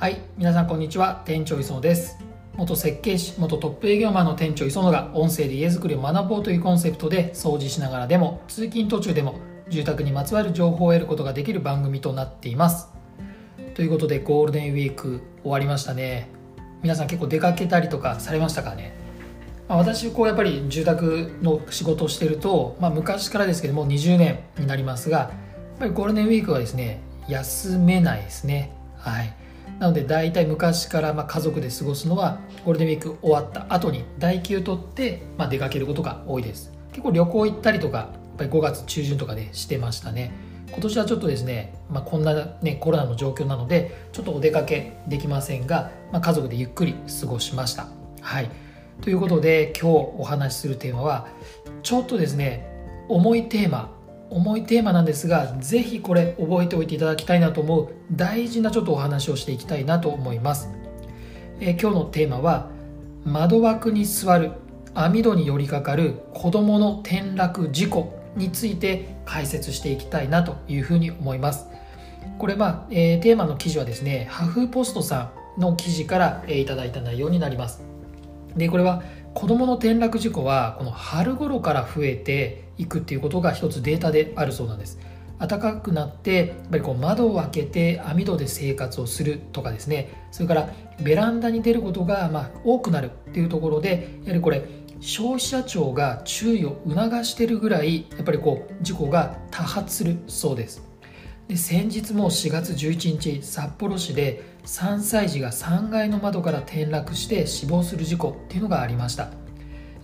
[0.00, 2.16] はい皆さんこんにちは店長磯野です。
[2.56, 9.34] 元設計士元トップ営業マンの店長磯野が音声で家づくりを学ぼうというコンセプトで掃除しながらでも通勤途中でも
[9.68, 12.88] 住宅にまつわる情報を得ることができる番組となっています。
[13.74, 16.30] ということでゴールデンウィーク終わりましたね。
[16.80, 18.94] 皆さん結構出かけたりとかされましたかね？
[19.68, 28.72] ま、私こうやっぱり住宅の仕事をしてると、まあ、昔からですけども20年になりますがやっぱりゴールデンウィークはですね休めないですね。
[28.96, 29.36] はい。
[29.78, 36.72] なので大体昔からま家族で過ごすのはゴールデンウィーク終わった後に代休取ってま出かけることが多いです。
[36.90, 40.32] 結構旅行行ったりとかやっぱり5月中旬とかでしてましたね。
[40.72, 47.88] 今年はちょっとですね、まあ、こんな、ね、コロナの状況なのでちょっとお出かけできませんが、まあ、家族でゆっくり過ごしました。
[48.20, 48.50] はい。
[49.00, 51.26] ということで今日お話しするテーマは
[51.82, 52.68] ちょっとですね
[53.08, 53.90] 重いテーマ
[54.30, 60.70] 重いテーマなんですがぜひこれ覚えておいていただきたいなと思う大事なちょっとお話をしていきたいなと思います、
[61.60, 62.70] え、今日のテーマは
[63.24, 64.52] 窓枠に座る
[64.94, 71.66] 網戸に寄りかかる子供の転落事故について解説していきたいなというふうに思います。
[72.38, 77.82] これまあ、えー、テーマの記事はですねハフポストさんの記事から、えー、いただいた内容になります。
[78.56, 79.02] でこれは
[79.34, 84.98] 子どもの転落事故はこの春頃から増えていくっていうことが一つデータであるそうなんです。
[85.38, 90.26] 暖かくなってやっぱりこう窓を開けて網戸で生活をするとかですね。
[90.30, 90.68] それから
[91.02, 94.64] ベランダに出ることがま多くなるっていうところでやはりこれ
[95.00, 100.89] 消費者庁が注意を促してるぐらいやっぱりこう事故が多発するそうです。
[101.50, 109.30] で先日も4月11日札幌市で3歳児が3階の窓から転落して死亡する事故っていうのがありました、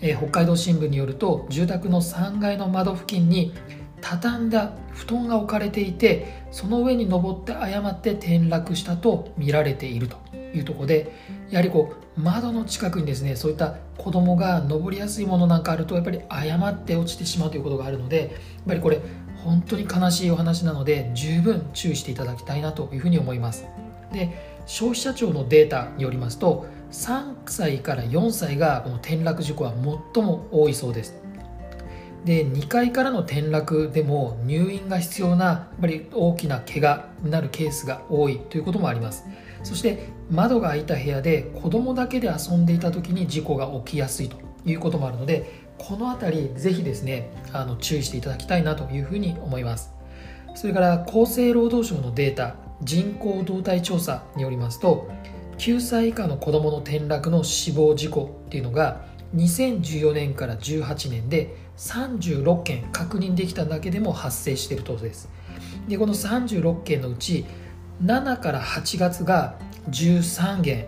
[0.00, 3.54] えー、北海道新聞によると住宅の3階の窓付近に
[4.00, 11.12] 畳んだ布団が置かれていてその上に登って誤って転落したと見られているというところで
[11.50, 18.30] やはりこう窓の近くにですねそういった子供が登りやすいものなんかあるとやっぱり誤って落ちてしまうということがあるのでやっ
[18.66, 19.00] ぱりこれ
[19.46, 23.66] 本当に悲しいお話なので十分注意していただきたいなというふうに思います。
[24.12, 29.72] で消費者庁のデータによりますと3歳から4歳がこの転落事故は
[30.14, 31.14] 最も多いそうです。
[32.24, 39.24] で2階からの転落でも入院が必要なやっぱり大きな怪我になるケースが多いということもあります。
[39.62, 49.92] そして窓が開いた部屋で子供だけで遊んでいた時に事故が起きやすいということもあるのでこの辺りぜひですねあの注意していただきたいなというふうに思います。
[50.54, 55.08] それから厚生労働省のデータ人口動態調査によりますと
[55.58, 59.04] 9歳以下の子どもの転落の死亡事故っていうのが
[59.34, 65.28] 2014年から18年で36件確認できただけでも発生しているとです。
[65.88, 67.44] でこの36件のうち
[68.02, 69.58] 7から8月が
[69.90, 70.86] 13件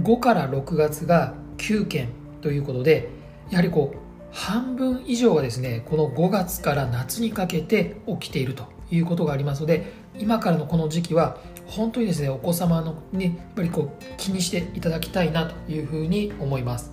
[0.00, 2.08] 5から6月が9件
[2.40, 3.08] ということで
[3.50, 16.92] やはりこう半分以上がですねこの5月から夏にかけて起きているということがありますので今からのこの時期は本当にですねお子様のねやっぱりこう気にしていただきたいなというふうに思います。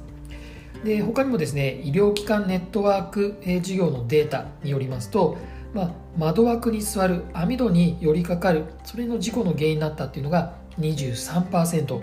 [0.84, 5.38] で他にもですね医療機関ネットワーク事業のデータによりますと、
[5.74, 12.02] まあ、窓枠に座る網戸に寄りかかるそれの事故の原因になったっていうのが23%、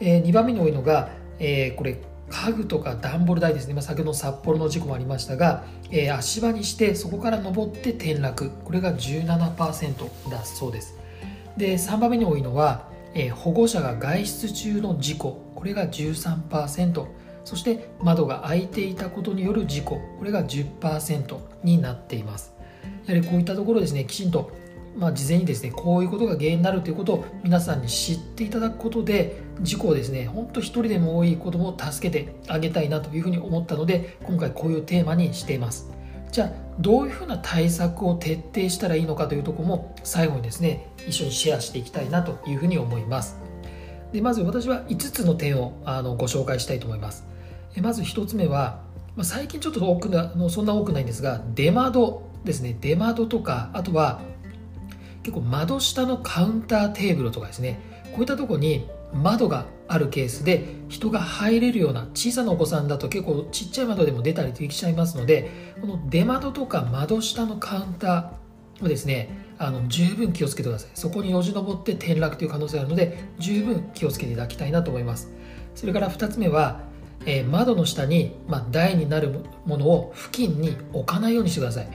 [0.00, 1.08] えー、2番目に多いのが、
[1.38, 1.96] えー、これ
[2.30, 8.50] 家具とか段ボール台ですね、まあ、先ほどの札幌の事故もありましたが、えー、足場にしてそこから登って転落。
[8.64, 10.96] これが17%だそうです。
[11.56, 15.42] で3番目に多いのは、えー、保護者が外出中の事故。
[15.54, 17.06] これが13%
[17.44, 19.96] そして窓が開いていたことによる事故。
[20.18, 22.54] これが10%になっています。
[23.06, 24.52] やはりこういったところですねきちんと
[24.96, 35.90] まあ、事前にですねこういうことが原因になるということを皆さんに知っていただくことで事故をですね本当一人でも多い子どもを助けてあげたいなというふうに思ったので今回こういうテーマにしています。
[36.32, 43.36] じゃあどういうふうな対策を徹底したらいいのかというとこも最後にですね一緒にシェアしていきたいなというふうに思います。
[44.12, 47.26] でまず私は5つの点をあのご紹介したいと思います。
[47.80, 48.80] まず1つ目は
[49.22, 52.76] 最近ちょっと多くなそんな多くないんですが出窓ですね。
[52.80, 54.20] 出窓とかあとは
[55.30, 57.78] 結構窓下のカウンターテーブルとかですね。
[58.12, 69.28] こういったとこに窓があるケースで人が入れるような小さなお子さんだと結構ちっちゃい窓でも出たりできちゃいますのでこの出窓とか窓下のカウンターをですね
[69.58, 70.90] あの十分気をつけてください。
[70.94, 75.30] そこによじ登って転落という可能性があるので十分気をつけていただきたいなと思います。
[75.76, 76.80] それから2つ目は、
[77.26, 79.32] えー、窓の下に、まあ、台になる
[79.64, 81.88] ものを付近に置かないようにしてください。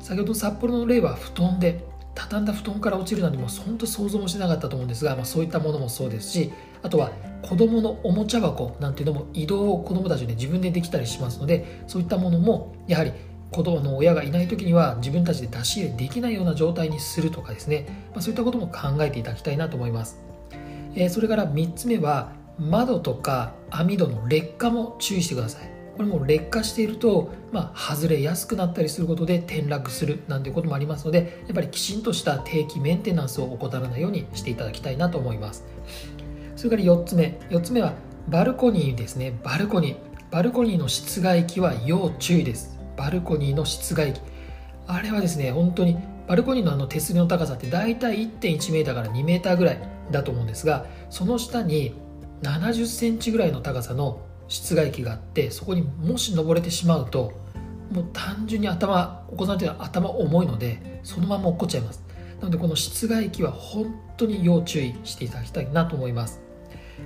[0.00, 7.10] 先ほど札幌の例は布団で畳んだ布団から落ちるなんてもう本当想像もしなかったと思うんですが、まあ、そういったものもそうですしあとは
[7.42, 13.12] 子どものおもちゃ箱なんていうのも移動を子どもたちで自分でできたりしますのでそういったものもやはり
[13.50, 20.18] 子供の親がいない時には自分たちで出し入れできないような状態にするとかですね、まあ、そういったことも考えていただきたいなと思います、
[20.94, 25.81] えー、それから3つ目は窓とか網戸の劣化も注意してください。
[25.96, 35.64] これも劣化していると、まあ、外れやすくなったりすることで転落するなんていうこともありますのでやっぱりきちんとした定期メンテナンスを怠らないようにしていただきたいなと思います。
[36.56, 37.94] それから4つ目4つ目は
[38.28, 39.38] バルコニーですね。
[39.42, 39.96] バルコニー。
[40.30, 42.78] バルコニーの室外機は要注意です。
[42.96, 44.20] バルコニーの室外機。
[44.86, 49.78] あれはですね本当にバルコニーのあの手すりの高さって大体 1.1m から 2m ぐらい
[50.10, 51.94] だと思うんですがその下に
[52.42, 54.20] 70センチぐらいの高さの
[54.52, 57.32] 室外機があってそこにもし登れてしまうと
[57.90, 62.04] もう単純に頭お子さんっていうのは頭重いのでそのまま落っこっちゃいます。
[62.38, 66.40] なのでこの室外機は本当に要注意していただきたいなと思います。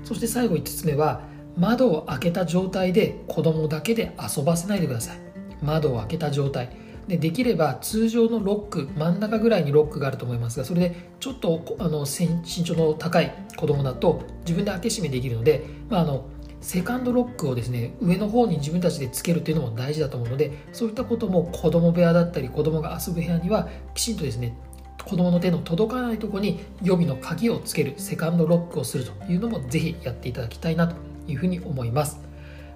[0.03, 1.23] そして最後5つ目は
[1.57, 5.19] 窓を開けた状態で子供だけで遊ばせないでください。
[5.63, 6.71] 窓を開けた状態。
[7.09, 16.27] でできれば通常のロック真ん中ぐらいにロックがあると思いますがそれでちょっとあの身長の高い子供だと自分で開け閉めできるので、まあ、あの
[16.61, 24.57] セカンドロックをですね上の方に自分たちでつけるっていうのも大事だと思うのでそういったことも子供部屋だったり子供が遊ぶ部屋にはきちんとですね
[25.05, 30.97] 子供の手の届かないところに予備の鍵をつけるセカンドロックをするというのもぜひやっていただきたいなと
[31.29, 32.19] いうふうに思います。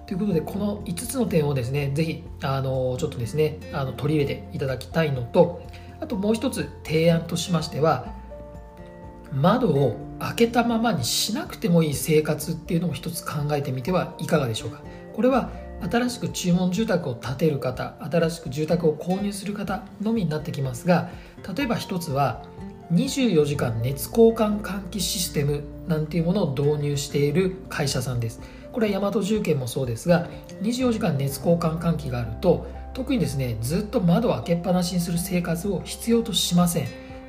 [0.07, 5.61] ということでこの5つの点をですねぜひあのちょっとですねあの取り入れていただきたいのと
[5.99, 8.13] あともう一つ提案としましては
[9.33, 14.81] 窓を開けたままにしなくてもいい生活っていうのも一つ考えてみてはいかがでしょうか？
[15.13, 15.49] これは
[15.89, 21.09] 新しく注文住宅を建てる方新しく住宅を購入する方のみになってきますが
[21.55, 22.43] 例えば一つは
[22.91, 28.41] 24時間熱交換換気システムなんていうものを導入している会社さんです。
[28.71, 30.27] これは大和重建もそうですが
[30.61, 36.87] 24時間熱交換換気があると特にですねずっと窓を開けっぱなしにする生活を必要としません。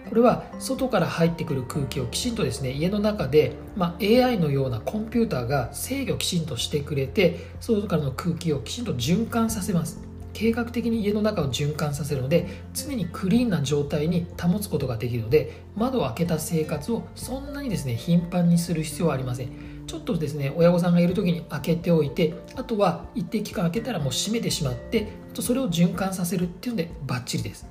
[0.09, 10.01] これは外から入ってくる空気をきちんとですね家の中で、まあ、AI のようなコンピューターが制御きちんとしてくれて外からの空気をきちんと循環させます。
[10.33, 19.51] 計画的に家の中を循環させるので常にクリーンな状態に保つことができるので窓を開けた生活をそんなにですね頻繁にする必要はありません。
[19.87, 27.67] ちょっとですね親御さんがいる時に開けておいてあとは一定期間開けたらもう閉めてしまってあとそれを循環させるっていうのでバッチリです、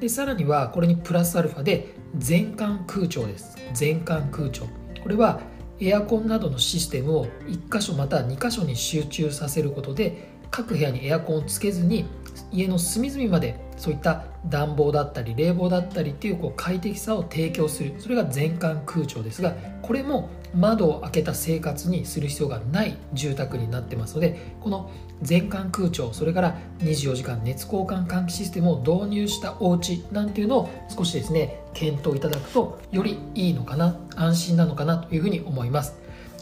[0.00, 3.56] でさらにはこれにプラスアルファで全館空調です。
[3.72, 4.66] 全館空調。
[5.02, 5.40] これは
[5.80, 12.06] エアコンなどのシステムを1箇所または2箇所に集中させることで各部屋にエアコンをつけずに
[12.52, 17.94] 家の隅々までそういった暖房だったり冷房だったりっていうこう快適さを提供する。
[17.98, 24.90] それが全館空調ですがこれも窓を開けた生活にする必要がない住宅になってますのでこの
[25.22, 35.94] 全館空調それから24時間熱交換換気システムを導入したお家なんていうのを少しですね検討いただくとよりいいのかな安心なのかなというふうに思います。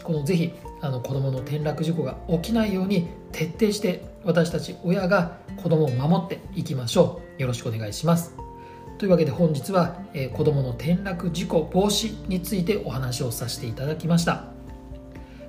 [0.03, 7.41] このぜひあの子どもの転落事故が起きないように徹底して私たち親が子どもを守っていきましょう。
[7.41, 8.33] よろしくお願いします。
[8.97, 14.45] というわけで本日は、えー、子どもの転落事故防止についてお話をさせていただきました。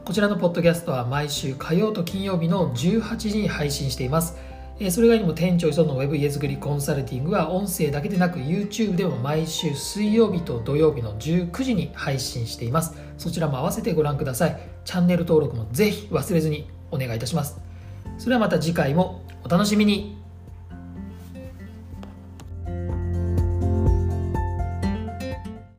[0.05, 4.37] こちらのポッドキャストは毎週火曜と金曜日の18時に配信しています。
[4.91, 12.97] それ以外にも店長磯の Web 家づくりコンサルティングは音声だけでなく YouTube でも毎週水曜日と土曜日の19時に配信しています。
[13.17, 14.61] そちらも合わせてご覧ください。
[14.85, 17.66] チャンネル登録もぜひ忘れずにお願いいたします。
[18.19, 20.26] それはまた次回もお楽しみに。